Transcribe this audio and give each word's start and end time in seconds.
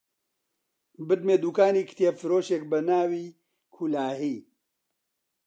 بردمیە 1.07 1.37
دووکانی 1.43 1.87
کتێبفرۆشێک 1.89 2.63
بە 2.71 2.79
ناوی 2.89 3.25
کولاهی 3.75 4.37